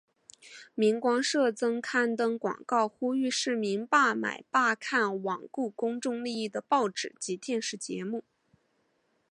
[0.73, 8.23] 明光社曾刊登广告呼吁市民罢买罢看罔顾公众利益的报纸及电视节目。